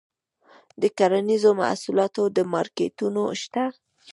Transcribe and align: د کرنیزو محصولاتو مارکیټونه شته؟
د 0.81 0.83
کرنیزو 0.97 1.51
محصولاتو 1.61 2.21
مارکیټونه 2.53 3.21
شته؟ 3.41 3.63